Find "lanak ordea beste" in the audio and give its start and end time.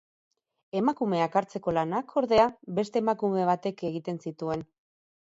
1.77-2.99